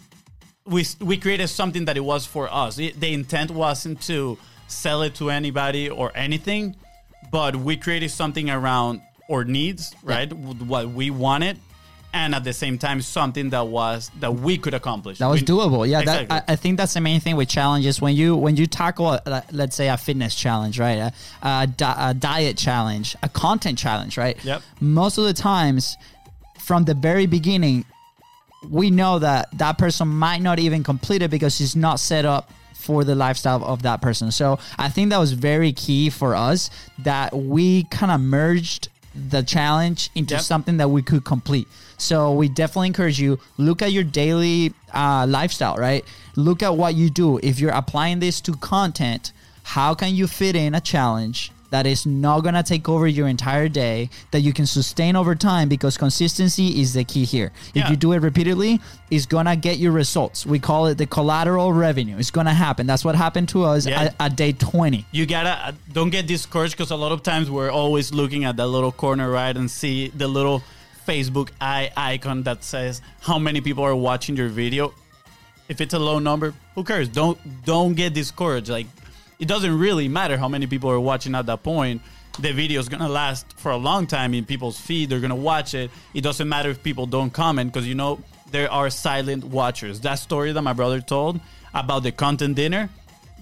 [0.64, 2.78] we we created something that it was for us.
[2.78, 6.76] It- the intent wasn't to sell it to anybody or anything,
[7.30, 10.32] but we created something around our needs, right?
[10.32, 11.58] What we wanted.
[12.14, 15.16] And at the same time, something that was that we could accomplish.
[15.18, 15.88] That was We- doable.
[15.88, 16.26] Yeah, Exactly.
[16.26, 18.02] that, I, I think that's the main thing with challenges.
[18.02, 21.96] When you when you tackle, a, let's say, a fitness challenge, right, a, a, di-
[22.10, 24.36] a diet challenge, a content challenge, right.
[24.44, 24.60] Yep.
[24.80, 25.96] Most of the times,
[26.60, 27.86] from the very beginning,
[28.70, 32.50] we know that that person might not even complete it because it's not set up
[32.74, 34.30] for the lifestyle of that person.
[34.32, 39.42] So I think that was very key for us that we kind of merged the
[39.42, 40.42] challenge into Yep.
[40.42, 41.68] something that we could complete.
[41.98, 46.04] So we definitely encourage you look at your daily uh, lifestyle, right?
[46.34, 47.38] Look at what you do.
[47.42, 52.04] If you're applying this to content, how can you fit in a challenge that is
[52.06, 55.96] not going to take over your entire day that you can sustain over time because
[55.96, 57.50] consistency is the key here.
[57.74, 58.78] If you do it repeatedly,
[59.10, 60.44] it's going to get you results.
[60.46, 62.18] We call it the collateral revenue.
[62.18, 62.86] It's going to happen.
[62.86, 64.02] That's what happened to us Yeah.
[64.02, 65.04] at, at day 20.
[65.12, 68.56] you gotta uh, don't get discouraged because a lot of times we're always looking at
[68.58, 70.62] that little corner right and see the little
[71.08, 74.92] facebook eye icon that says how many people are watching your video
[75.68, 78.86] if it's a low number who cares don't don't get discouraged like
[79.42, 82.00] it doesn't really matter how many people are watching at that point
[82.38, 85.74] the video is gonna last for a long time in people's feed they're gonna watch
[85.74, 88.12] it it doesn't matter if people don't comment because you know
[88.50, 91.40] there are silent watchers that story that my brother told
[91.74, 92.88] about the content dinner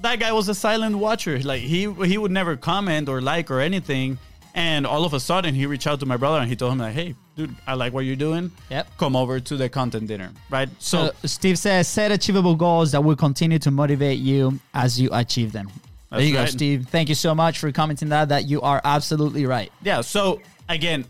[0.03, 1.39] that guy was a silent watcher.
[1.41, 4.19] Like he he would never comment or like or anything.
[4.53, 6.79] And all of a sudden, he reached out to my brother and he told him
[6.79, 8.51] like, "Hey, dude, I like what you're doing.
[8.69, 8.99] Yep.
[8.99, 13.05] come over to the content dinner, right?" So, So Steve says, set achievable goals that
[13.05, 15.69] will continue to motivate you as you achieve them.
[16.11, 16.47] There That's you go.
[16.47, 16.89] Steve.
[16.89, 18.31] Thank you so much for commenting that.
[18.31, 19.73] That you are absolutely right.
[19.83, 20.01] yeah.
[20.01, 21.05] So again,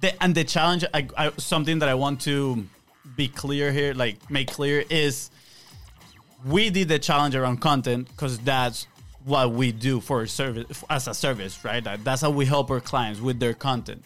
[0.00, 2.64] the, and the challenge, I, I, something that I want to
[3.16, 5.30] be clear here, like make clear, is
[6.44, 8.86] we did the challenge around content because that's
[9.24, 11.82] what we do for a service as a service, right?
[11.82, 14.04] That, that's how we help our clients with their content.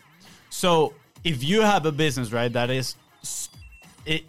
[0.51, 2.95] So if you have a business, right, that is
[4.07, 4.25] it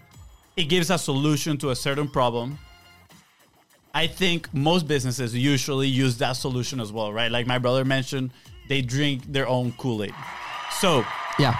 [0.56, 2.60] it gives a solution to a certain problem.
[3.94, 7.32] I think most businesses usually use that solution as well, right?
[7.32, 8.32] Like my brother mentioned,
[8.68, 10.14] they drink their own Kool-Aid.
[10.80, 11.04] So
[11.40, 11.58] Yeah.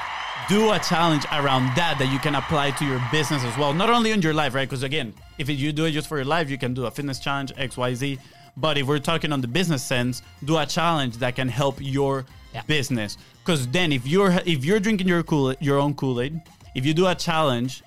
[0.48, 3.74] do a challenge around that that you can apply to your business as well.
[3.74, 4.70] Not only in your life, right?
[4.70, 7.20] Because again, if you do it just for your life, you can do a fitness
[7.20, 8.20] challenge, X, Y, Z.
[8.58, 12.26] But if we're talking on the business sense, do a challenge that can help your
[12.54, 12.62] Yeah.
[12.68, 13.18] business.
[13.44, 16.40] Because then, if you're if you're drinking your Kool your own Kool Aid,
[16.76, 17.82] if you do a challenge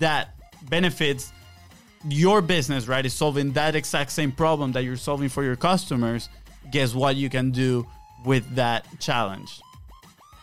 [0.00, 0.34] that
[0.68, 1.32] benefits
[2.08, 6.28] your business, right, is solving that exact same problem that you're solving for your customers.
[6.70, 7.86] Guess what you can do
[8.24, 9.60] with that challenge?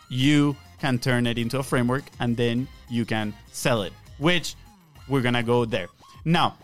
[0.08, 4.54] you can turn it into a framework and then you can sell it which
[5.08, 5.88] we're gonna go there
[6.24, 6.56] now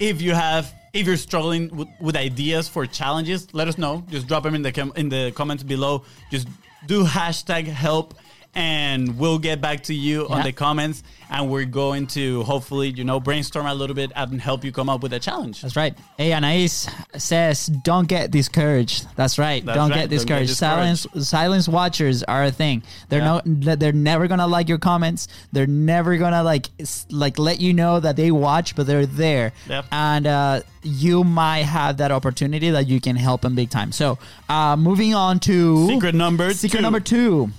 [0.00, 4.26] if you have if you're struggling with, with ideas for challenges let us know just
[4.26, 6.48] drop them in the com- in the comments below just
[6.86, 8.14] do hashtag help
[8.56, 13.04] and we'll get back to you on the comments and we're going to hopefully you
[13.04, 15.94] know brainstorm a little bit and help you come up with a challenge That's right.
[16.16, 16.68] Hey, Anais
[17.16, 19.64] says, "Don't get discouraged." That's right.
[19.64, 19.94] That's don't right.
[19.96, 20.48] get Don't get discouraged.
[20.50, 20.98] discouraged.
[21.00, 22.82] Silence, silence watchers are a thing.
[23.08, 23.40] They're Yeah.
[23.44, 25.28] no, they're never gonna like your comments.
[25.52, 26.68] They're never gonna like,
[27.10, 29.52] like let you know that they watch, but they're there.
[29.68, 29.84] Yep.
[29.92, 33.92] And uh, you might have that opportunity that you can help them big time.
[33.92, 36.82] So, uh, moving on to secret number secret two.
[36.82, 37.50] number two.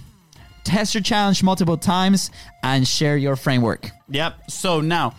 [0.68, 2.30] Test your challenge multiple times
[2.62, 3.90] and share your framework.
[4.10, 4.52] Yep.
[4.52, 5.16] So now,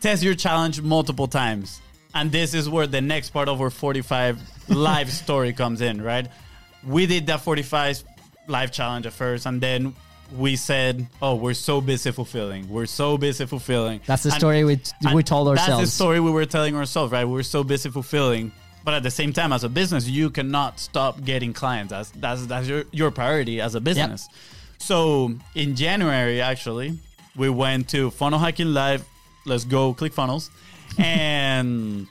[0.00, 1.80] test your challenge multiple times.
[2.16, 6.26] And this is where the next part of our 45 live story comes in, right?
[6.84, 8.02] We did that 45
[8.48, 9.94] live challenge at first, and then
[10.36, 12.68] we said, "Oh, we're so busy fulfilling.
[12.68, 14.80] We're so busy fulfilling." That's the And- story we
[15.14, 15.78] we told ourselves.
[15.78, 17.24] That's the story we were telling ourselves, right?
[17.24, 18.50] We're so busy fulfilling,
[18.84, 21.90] but at the same time, as a business, you cannot stop getting clients.
[21.92, 24.28] That's that's that's your your priority as a business.
[24.82, 26.98] So in January, actually,
[27.36, 29.04] we went to Funnel Hacking Live.
[29.46, 30.50] Let's go, ClickFunnels,
[30.98, 32.06] and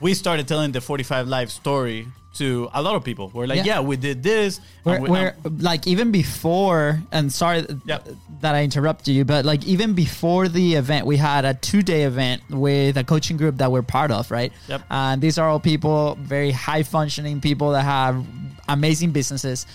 [0.00, 3.30] we started telling the 45 Live story to a lot of people.
[3.34, 3.64] We're like, Yeah.
[3.64, 4.60] yeah, we did this.
[4.84, 9.92] We're, we- we're like even before, and sorry that I interrupted you, but like even
[9.94, 13.82] before the event, we had a two day event with a coaching group that we're
[13.82, 14.52] part of, right?
[14.68, 14.82] Yep.
[14.90, 18.24] And these are all people, very high functioning people that have
[18.68, 19.66] amazing businesses.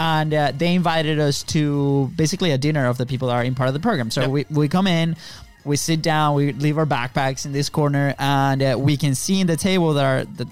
[0.00, 3.54] And uh, they invited us to basically a dinner of the people that are in
[3.54, 4.10] part of the program.
[4.10, 4.30] So Yep.
[4.30, 5.14] we, we come in,
[5.64, 9.40] we sit down, we leave our backpacks in this corner, and uh, we can see
[9.40, 10.48] in the table that are the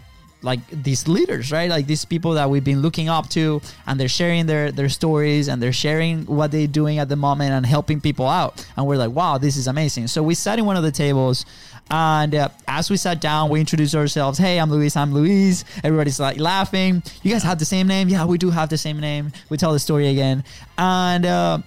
[0.49, 1.69] like these leaders, right?
[1.69, 5.47] Like these people that we've been looking up to, and they're sharing their their stories
[5.49, 8.67] and they're sharing what they're doing at the moment and helping people out.
[8.75, 10.07] And we're like, wow, this is amazing.
[10.09, 11.45] So we sat in one of the tables,
[11.91, 14.39] and uh, as we sat down, we introduced ourselves.
[14.39, 14.97] Hey, I'm Luis.
[14.97, 15.67] I'm Luis.
[15.85, 17.03] Everybody's like laughing.
[17.23, 18.09] You guys have the same name?
[18.09, 19.33] Yeah, we do have the same name.
[19.51, 20.45] We tell the story again,
[20.79, 21.27] and.
[21.27, 21.59] Uh,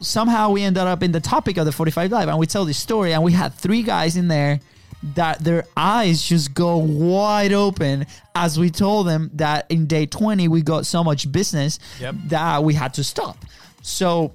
[0.00, 2.78] somehow we ended up in the topic of the 45 live and we tell this
[2.78, 4.60] story and we had three guys in there
[5.14, 10.48] that their eyes just go wide open as we told them that in day 20
[10.48, 12.14] we got so much business Yep.
[12.26, 13.36] that we had to stop
[13.82, 14.32] so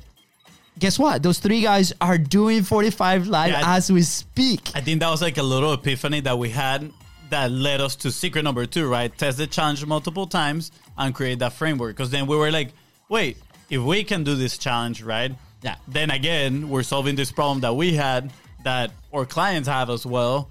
[0.79, 1.21] guess what?
[1.21, 4.71] Those three guys are doing 45 live Yeah, I- as we speak.
[4.73, 6.91] I think that was like a little epiphany that we had
[7.29, 9.15] that led us to secret number two, right?
[9.15, 11.95] Test the challenge multiple times and create that framework.
[11.95, 12.69] Because then we were like,
[13.07, 13.37] wait,
[13.69, 15.31] if we can do this challenge, right?
[15.61, 15.75] Yeah.
[15.87, 18.31] Then again, we're solving this problem that we had
[18.63, 20.49] that our clients have as well.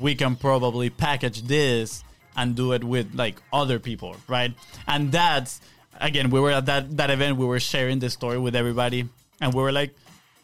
[0.00, 2.02] We can probably package this
[2.36, 4.52] and do it with like other people, right?
[4.88, 5.60] And that's
[6.00, 9.08] again, we were at that that event, we were sharing this story with everybody,
[9.40, 9.94] and we were like,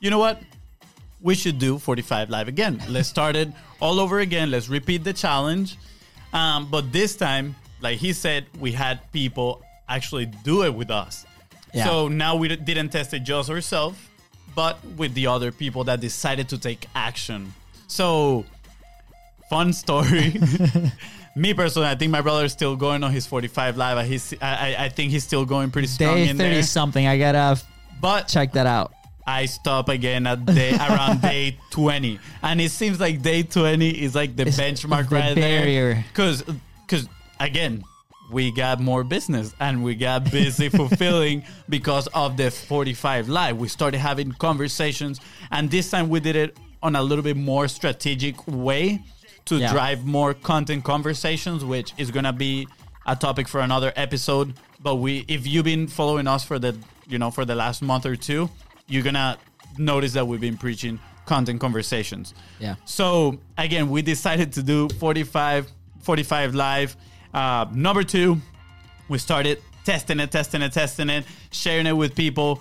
[0.00, 0.40] you know what?
[1.22, 2.82] we should do 45 live again.
[2.88, 3.48] Let's start it
[3.80, 4.50] all over again.
[4.50, 5.76] Let's repeat the challenge.
[6.32, 11.26] Um, but this time, like he said, we had people actually do it with us.
[11.74, 11.84] Yeah.
[11.84, 13.98] So now we didn't test it just ourselves,
[14.54, 17.52] but with the other people that decided to take action.
[17.86, 18.44] So,
[19.50, 20.40] fun story.
[21.36, 23.98] Me personally, I think my brother is still going on his 45 live.
[23.98, 26.62] Uh, he's, I, I- I think he's still going pretty strong Day in 30 there.
[26.62, 27.06] something.
[27.06, 27.60] I gotta
[28.00, 28.92] But check that out.
[29.26, 32.18] I stop again at day around day 20.
[32.42, 35.94] And it seems like day 20 is like the It's benchmark the right barrier.
[35.94, 36.04] there.
[36.14, 36.42] Cuz
[36.88, 37.06] cuz
[37.38, 37.84] again,
[38.32, 43.56] we got more business and we got busy fulfilling because of the 45 live.
[43.56, 45.20] We started having conversations
[45.52, 49.00] and this time we did it on a little bit more strategic way
[49.50, 49.72] to Yeah.
[49.72, 52.66] drive more content conversations which is to be
[53.06, 54.54] a topic for another episode
[54.86, 56.72] but we if you've been following us for the
[57.12, 58.48] you know for the last month or two
[58.88, 59.36] you're to
[59.78, 62.74] notice that we've been preaching content conversations Yeah.
[62.84, 65.66] so again, we decided to do 45,
[66.00, 66.96] 45 live.
[67.32, 68.38] Uh, number two,
[69.08, 72.60] we started testing it, testing it, testing it, sharing it with people,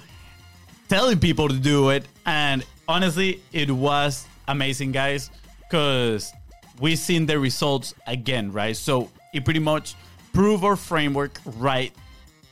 [0.87, 2.03] telling people to do it.
[2.25, 5.31] And honestly, it was amazing, guys,
[5.63, 6.31] because
[6.79, 8.75] we seen the results again, right?
[8.75, 9.95] So it pretty much
[10.33, 11.93] proved our framework right.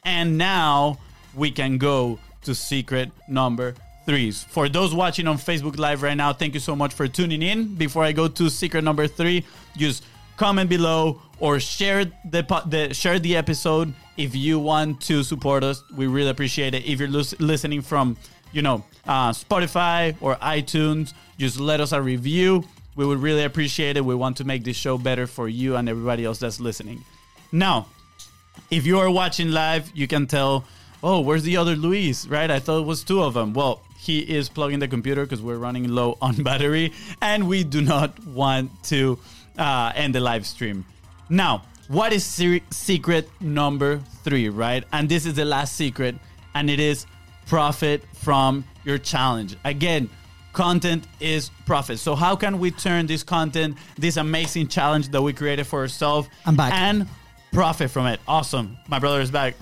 [0.04, 1.00] And now
[1.36, 4.44] we can go to secret number threes.
[4.46, 7.76] For those watching on Facebook Live right now, thank you so much for tuning in.
[7.76, 10.04] Before I go to secret number three, just
[10.38, 15.84] comment below or share the, the share the episode if you want to support us.
[15.96, 16.86] We really appreciate it.
[16.86, 18.18] If you're listening from
[18.54, 22.63] you know uh, Spotify or iTunes, just let us a review.
[22.97, 24.03] We would really appreciate it.
[24.03, 27.05] We want to make this show better for you and everybody else that's listening.
[27.51, 27.88] Now,
[28.69, 30.65] if you are watching live, you can tell,
[31.03, 32.49] oh, where's the other Luis, right?
[32.49, 33.53] I thought it was two of them.
[33.53, 37.81] Well, he is plugging the computer because we're running low on battery and we do
[37.81, 39.19] not want to
[39.57, 40.83] uh, end the live stream.
[41.29, 44.83] Now, what is se- secret number three, right?
[44.91, 46.15] And this is the last secret,
[46.53, 47.05] and it is
[47.45, 49.55] profit from your challenge.
[49.63, 50.10] Again,
[50.58, 52.00] content is profit.
[52.00, 56.28] So, how can we turn this content, this amazing challenge that we created for ourselves,
[56.74, 57.08] and
[57.52, 58.20] profit from it?
[58.28, 58.78] Awesome.
[58.88, 59.54] My brother is back.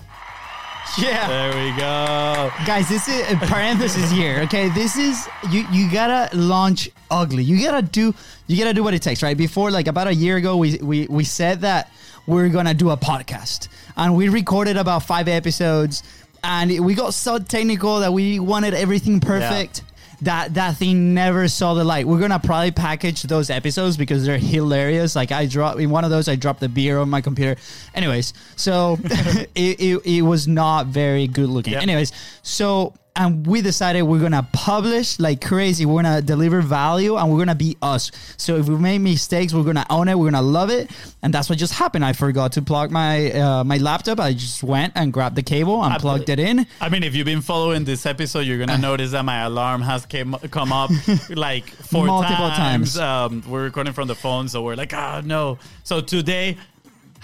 [0.98, 1.28] Yeah.
[1.28, 2.50] There we go.
[2.64, 4.40] Guys, this is a parenthesis here.
[4.44, 5.66] Okay, this is you.
[5.70, 7.42] You gotta launch ugly.
[7.44, 8.14] You gotta do.
[8.46, 9.36] You gotta do what it takes, right?
[9.36, 11.92] Before, like about a year ago, we we we said that
[12.26, 16.02] we're gonna do a podcast, and we recorded about five episodes,
[16.42, 19.82] and we got so technical that we wanted everything perfect.
[20.22, 22.06] That that thing never saw the light.
[22.06, 25.14] We're gonna probably package those episodes because they're hilarious.
[25.14, 27.60] Like I dropped in one of those, I dropped the beer on my computer.
[27.94, 31.74] Anyways, so it, it, it was not very good looking.
[31.74, 31.82] Yep.
[31.82, 35.86] Anyways, so and we decided we're gonna publish like crazy.
[35.86, 38.10] We're gonna deliver value and we're gonna be us.
[38.36, 40.18] So if we make mistakes, we're gonna own it.
[40.18, 40.90] We're gonna love it,
[41.22, 42.04] and that's what just happened.
[42.04, 44.20] I forgot to plug my uh, my laptop.
[44.20, 46.66] I just went and grabbed the cable and I- plugged it in.
[46.80, 50.06] I mean, if you've been following this episode, you're gonna notice that my alarm has
[50.06, 50.90] came come up
[51.30, 52.94] like four Multiple times.
[52.94, 52.98] times.
[52.98, 55.58] Um, we're recording from the phone, so we're like, ah, no.
[55.84, 56.58] So today,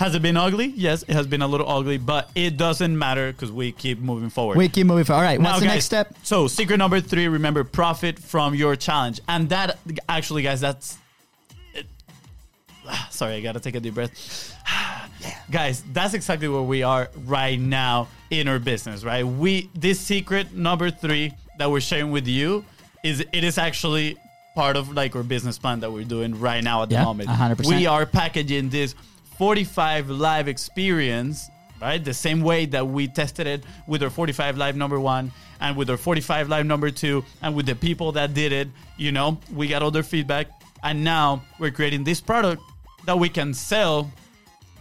[0.03, 0.67] has it been ugly?
[0.67, 4.31] Yes, it has been a little ugly, but it doesn't matter because we keep moving
[4.31, 4.59] forward.
[4.59, 5.21] We keep moving forward.
[5.21, 6.15] All right, what's the guys, next step?
[6.25, 9.21] So, secret number three, remember, profit from your challenge.
[9.29, 10.99] And that, actually, guys, that's.
[13.11, 14.11] Sorry, I gotta take a deep breath.
[15.21, 15.39] yeah.
[15.49, 19.25] Guys, that's exactly where we are right now in our business, right?
[19.25, 22.65] We this secret number three that we're sharing with you
[23.05, 24.17] is it is actually
[24.57, 27.29] part of like our business plan that we're doing right now at the Yeah, moment.
[27.29, 27.67] 100%.
[27.67, 28.95] We are packaging this
[29.39, 32.03] 45 live experience, right?
[32.03, 35.91] The same way that we tested it with our 45 live number one and with
[35.91, 39.69] our 45 live number two and with the people that did it, you know, we
[39.69, 40.49] got all their feedback.
[40.83, 42.63] And now we're creating this product
[43.07, 44.11] that we can sell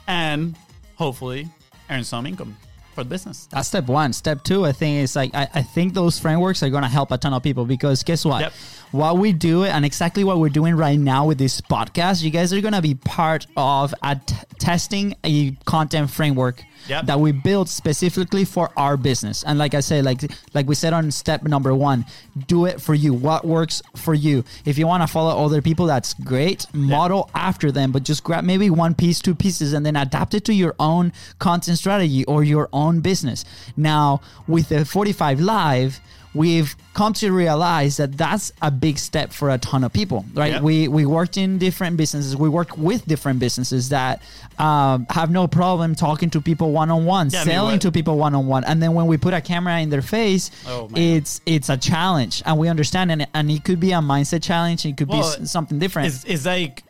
[0.08, 0.56] and
[0.96, 1.48] hopefully
[1.90, 2.58] earn some income
[2.94, 3.48] for the business.
[3.52, 4.14] That's step one.
[4.14, 7.18] Step two, I think is like I, I think those frameworks are gonna help a
[7.18, 8.42] ton of people because guess what?
[8.42, 8.54] Yep.
[8.92, 12.54] What we do and exactly what we're doing right now with this podcast, you guys
[12.54, 17.06] are gonna be part of a t- testing a content framework Yep.
[17.06, 19.44] that we built specifically for our business.
[19.44, 20.22] And like I say, like
[20.54, 22.06] like we said on step number one,
[22.48, 23.14] do it for you.
[23.14, 24.44] What works for you?
[24.66, 26.66] If you want to follow other people, that's great.
[26.74, 30.46] Model after them, but just grab maybe one piece, two pieces, and then adapt it
[30.46, 33.46] to your own content strategy or your own business.
[33.78, 36.00] Now with the 45 live
[36.34, 40.62] we've come to realize that that's a big step for a ton of people right?
[40.62, 42.36] We we worked in different businesses.
[42.36, 44.22] We work with different businesses that
[44.58, 48.64] um, have no problem talking to people one-on-one Yeah, I mean, selling to people one-on-one.
[48.64, 52.44] And then when we put a camera in their face Oh, it's it's a challenge.
[52.46, 54.86] And we understand and, and it could be a mindset challenge.
[54.86, 56.08] It could be Well, s- something different.
[56.10, 56.84] It's, it's like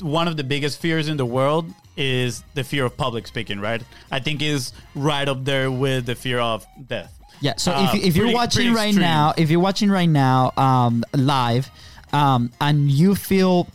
[0.00, 3.82] one of the biggest fears in the world is the fear of public speaking, right?
[4.10, 7.13] I think is right up there with the fear of death.
[7.40, 7.54] Yeah.
[7.56, 9.02] So Uh, if, if you're pretty- watching pretty right extreme.
[9.02, 11.70] now, if you're watching right now um, live,
[12.12, 13.66] um, and you feel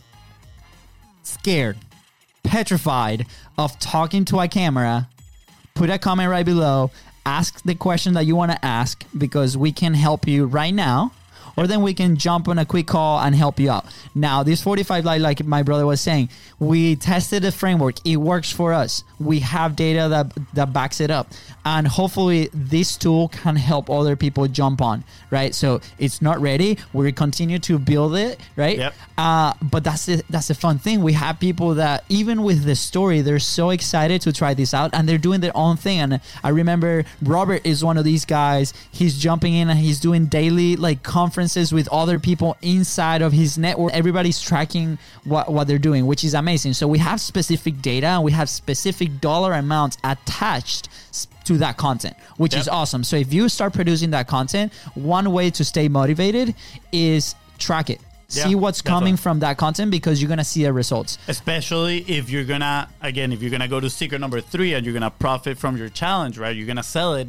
[1.22, 1.76] scared,
[2.42, 3.26] petrified
[3.58, 5.08] of talking to a camera,
[5.74, 6.90] put a comment right below.
[7.26, 11.12] Ask the question that you want to ask because we can help you right now.
[11.60, 13.84] Or then we can jump on a quick call and help you out.
[14.14, 17.96] Now, this 45 live, like my brother was saying, we tested the framework.
[18.02, 19.04] It works for us.
[19.18, 21.28] We have data that that backs it up,
[21.66, 25.04] and hopefully this tool can help other people jump on.
[25.30, 25.54] Right.
[25.54, 26.78] So it's not ready.
[26.94, 28.40] We continue to build it.
[28.56, 28.78] Right.
[28.78, 28.94] Yep.
[29.18, 31.02] Uh, but that's the that's the fun thing.
[31.02, 34.94] We have people that even with the story, they're so excited to try this out,
[34.94, 36.00] and they're doing their own thing.
[36.00, 38.72] And I remember Robert is one of these guys.
[38.90, 41.02] He's jumping in and he's doing daily like
[41.72, 43.92] with other people inside of his network.
[43.92, 46.74] Everybody's tracking what what they're doing, which is amazing.
[46.74, 50.88] So we have specific data we have specific dollar amounts attached
[51.44, 53.02] to that content, which is awesome.
[53.04, 56.54] So if you start producing that content, one way to stay motivated
[56.92, 58.00] is track it.
[58.32, 59.22] Yeah, see what's coming definitely.
[59.22, 61.18] from that content because you're gonna see the results.
[61.26, 64.92] especially if you're gonna again if you're gonna go to secret number three and you're
[64.94, 67.26] gonna profit from your challenge right you're gonna sell it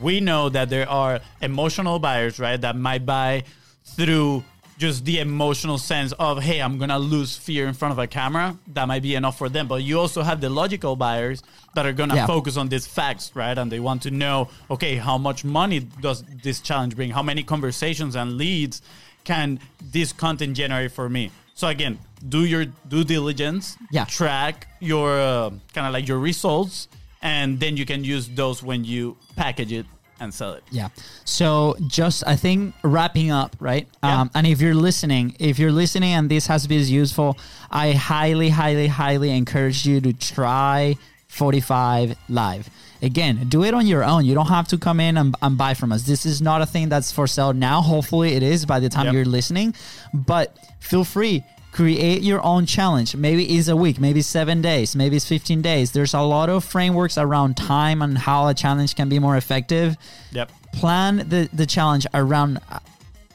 [0.00, 3.44] we know that there are emotional buyers right that might buy
[3.84, 4.44] through
[4.78, 8.58] just the emotional sense of hey i'm gonna lose fear in front of a camera.
[8.74, 9.68] That might be enough for them.
[9.68, 11.42] But you also have the logical buyers
[11.74, 12.26] that are gonna Yeah.
[12.26, 13.56] focus on these facts right?
[13.56, 17.10] And they want to know okay how much money does this challenge bring?
[17.10, 18.82] How many conversations and leads
[19.24, 21.30] can this content generate for me?
[21.54, 23.78] So again do your due diligence.
[23.90, 24.04] Yeah.
[24.04, 26.88] track your uh, kind of like your results
[27.26, 29.86] and then you can use those when you package it
[30.20, 30.88] and sell it Yeah.
[31.24, 33.86] So just I think wrapping up, right?
[34.02, 34.20] Yeah.
[34.20, 37.30] Um, and if you're listening, if you're listening and this has been useful,
[37.70, 40.96] I highly, highly, highly encourage you to try
[41.28, 42.70] 45 live.
[43.02, 44.24] Again, do it on your own.
[44.24, 46.02] You don't have to come in and, and buy from us.
[46.04, 47.82] This is not a thing that's for sale now.
[47.82, 49.14] Hopefully, it is by the time Yep.
[49.14, 49.74] you're listening.
[50.14, 51.44] But feel free
[51.76, 53.14] create your own challenge.
[53.14, 55.92] Maybe it's a week maybe seven days maybe it's 15 days.
[55.92, 59.96] There's a lot of frameworks around time and how a challenge can be more effective.
[60.32, 60.50] Yep.
[60.72, 62.78] Plan the the challenge around uh,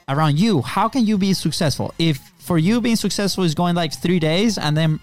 [0.09, 0.63] around you.
[0.63, 1.93] How can you be successful?
[1.99, 4.99] If for you being successful is going like three days and then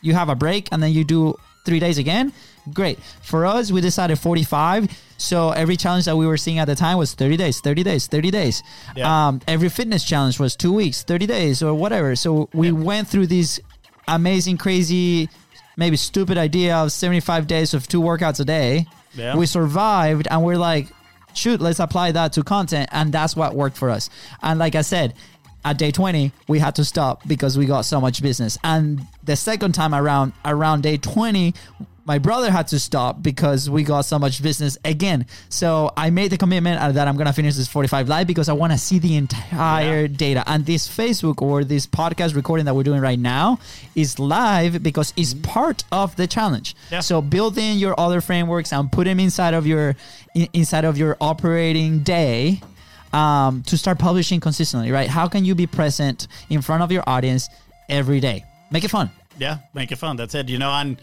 [0.00, 2.32] you have a break and then you do three days again
[2.72, 2.98] great.
[3.22, 6.98] For us we decided 45 so every challenge that we were seeing at the time
[6.98, 8.62] was 30 days 30 days 30 days.
[8.94, 9.28] Yeah.
[9.28, 12.16] um, every fitness challenge was two weeks 30 days or whatever.
[12.16, 13.60] So we went through these
[14.08, 15.28] amazing crazy
[15.76, 18.86] maybe stupid idea of 75 days of two workouts a day.
[19.14, 19.36] Yeah.
[19.36, 20.88] we survived and we're like
[21.32, 24.10] shoot let's apply that to content and that's what worked for us.
[24.42, 25.14] And like i said
[25.64, 28.58] at day 20 we had to stop because we got so much business.
[28.62, 31.54] And the second time around around day 20
[32.06, 35.26] my brother had to stop because we got so much business again.
[35.48, 38.52] So i made the commitment uh, that i'm gonna finish this 45 live because i
[38.52, 40.06] want to see the entire Yeah.
[40.06, 40.44] data.
[40.46, 43.58] And this facebook or this podcast recording that we're doing right now
[43.94, 46.76] is live because it's part of the challenge.
[46.92, 47.00] Yeah.
[47.00, 49.96] so build in your other frameworks and put them inside of your
[50.34, 52.60] in- inside of your operating day
[53.12, 55.08] um, to start publishing consistently right?
[55.08, 57.48] How can you be present in front of your audience
[57.88, 58.44] every day?
[58.70, 59.10] Make it fun.
[59.38, 60.16] Yeah make it fun.
[60.16, 60.48] That's it.
[60.48, 60.96] You know and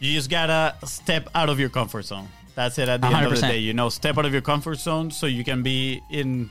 [0.00, 2.28] you just gotta step out of your comfort zone.
[2.54, 3.88] That's it at the end of the day you know.
[3.88, 6.50] Step out of your comfort zone so you can be in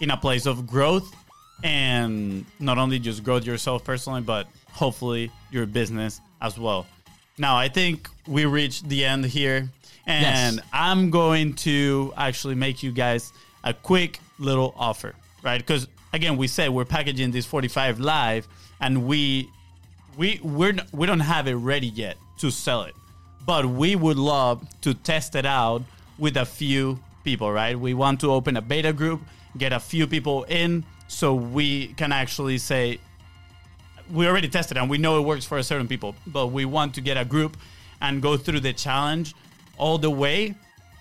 [0.00, 1.12] in a place of growth
[1.64, 6.86] and not only just grow yourself personally but hopefully your business as well.
[7.36, 9.68] Now i think we reached the end here
[10.06, 10.66] and Yes.
[10.72, 13.32] i'm going to actually make you guys
[13.64, 15.58] a quick little offer right?
[15.58, 18.46] Because again we said we're packaging this 45 live
[18.80, 19.48] and we
[20.16, 22.94] we we're we don't have it ready yet to sell it
[23.44, 25.82] but we would love to test it out
[26.18, 29.20] with a few people right we want to open a beta group
[29.56, 32.98] get a few people in so we can actually say
[34.12, 36.94] we already tested and we know it works for a certain people but we want
[36.94, 37.56] to get a group
[38.00, 39.34] and go through the challenge
[39.76, 40.54] all the way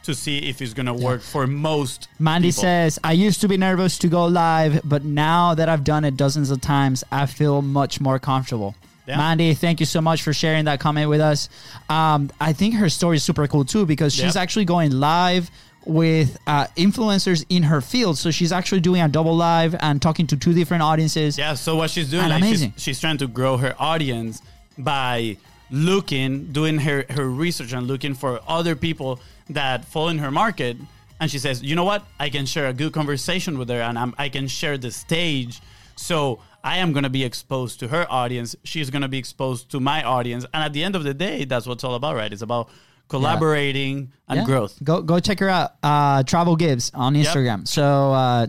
[0.07, 2.07] to see if it's gonna work for most.
[2.17, 2.61] Mandy people.
[2.61, 6.15] says, I used to be nervous to go live, but now that I've done it
[6.15, 8.73] dozens of times, I feel much more comfortable.
[9.07, 9.17] Yeah.
[9.17, 11.47] Mandy, thank you so much for sharing that comment with us.
[11.89, 14.43] Um, I think her story is super cool too because she's Yep.
[14.43, 15.49] actually going live
[15.85, 18.17] with uh, influencers in her field.
[18.17, 21.37] So she's actually doing a double live and talking to two different audiences.
[21.37, 22.73] Yeah, so what she's doing, And like amazing.
[22.73, 24.41] She's, she's trying to grow her audience
[24.77, 25.37] by
[25.71, 30.77] looking, doing her, her research and looking for other people that fall in her market.
[31.19, 32.05] And she says, you know what?
[32.19, 35.61] I can share a good conversation with her and I'm, I can share the stage.
[35.95, 38.53] So I am going to be exposed to her audience.
[38.65, 40.45] She's going to be exposed to my audience.
[40.53, 42.33] And at the end of the day, that's what it's all about, right?
[42.33, 42.67] It's about
[43.07, 44.45] collaborating and Yeah.
[44.45, 44.77] growth.
[44.83, 45.73] Go go check her out.
[45.81, 47.67] Uh, Travel Gibbs on Instagram.
[47.67, 48.47] So uh,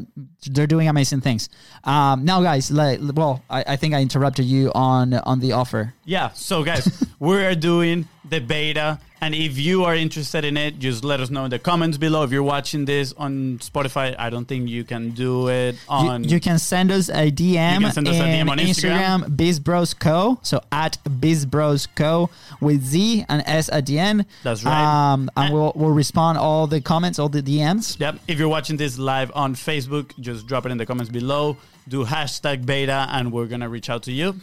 [0.51, 1.49] they're doing amazing things.
[1.85, 5.95] Um, now, guys, like, well, I, I think I interrupted you on on the offer.
[6.05, 6.31] Yeah.
[6.35, 8.99] So, guys, we are doing the beta.
[9.21, 12.23] And if you are interested in it, just let us know in the comments below.
[12.23, 16.23] If you're watching this on Spotify, I don't think you can do it on.
[16.23, 19.25] you can send us a DM, You can send us a DM on Instagram.
[19.25, 20.39] Instagram, BizBrosCo.
[20.47, 24.25] So at BizBrosCo with Z and S at the end.
[24.45, 25.13] That's right.
[25.13, 27.99] Um, and we'll we'll respond all the comments, all the DMs.
[27.99, 28.21] Yep.
[28.29, 31.57] If you're watching this live on Facebook, just drop it in the comments below.
[31.89, 34.35] Do hashtag beta, and we're gonna reach out to you.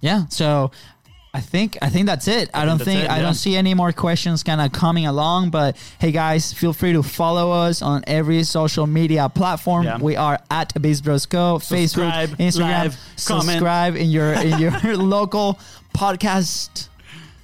[0.00, 0.26] Yeah.
[0.28, 0.70] So
[1.34, 2.48] I think I think that's it.
[2.54, 3.22] I, don't that's think it, I yeah.
[3.22, 5.50] don't see any more questions kind of coming along.
[5.50, 9.84] But hey, guys, feel free to follow us on every social media platform.
[9.84, 9.98] Yeah.
[9.98, 12.60] We are at BizBrosCo, Subscribe, Facebook, Instagram.
[12.60, 13.44] live, comment.
[13.48, 15.58] subscribe in your in your local
[15.92, 16.88] podcast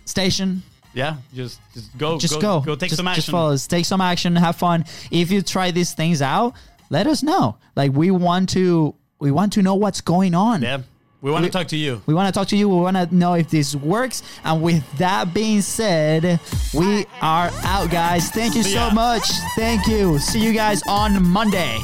[0.04, 0.62] station.
[0.92, 1.16] Yeah.
[1.34, 2.18] Just just go.
[2.18, 2.60] Just go.
[2.60, 3.32] Go take just, some Just action.
[3.32, 3.66] follow us.
[3.66, 4.34] Take some action.
[4.36, 4.84] Have fun.
[5.10, 6.54] If you try these things out,
[6.90, 7.56] let us know.
[7.76, 10.62] Like we want to we want to know what's going on.
[10.62, 10.82] Yeah.
[11.22, 12.00] We want We- to talk to you.
[12.06, 12.66] We want to talk to you.
[12.68, 14.22] We want to know if this works.
[14.42, 16.40] And with that being said,
[16.72, 18.30] we are out, guys.
[18.30, 19.28] Thank you so much.
[19.54, 20.18] Thank you.
[20.18, 21.78] See you guys on Monday.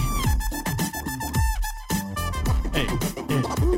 [2.72, 3.72] Hey.